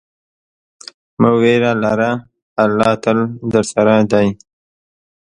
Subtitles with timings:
[1.21, 2.11] مه ویره لره،
[2.63, 3.17] الله تل
[3.51, 4.27] درسره دی.